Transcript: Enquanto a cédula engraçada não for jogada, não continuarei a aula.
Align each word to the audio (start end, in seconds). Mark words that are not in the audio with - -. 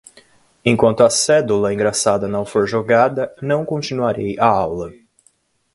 Enquanto 0.65 1.03
a 1.03 1.11
cédula 1.11 1.71
engraçada 1.71 2.27
não 2.27 2.43
for 2.43 2.65
jogada, 2.67 3.31
não 3.39 3.63
continuarei 3.63 4.35
a 4.39 4.47
aula. 4.47 4.91